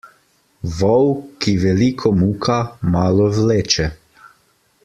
Vol, 0.77 1.05
ki 1.45 1.53
veliko 1.65 2.13
muka, 2.23 2.57
malo 2.97 3.31
vleče. 3.41 3.91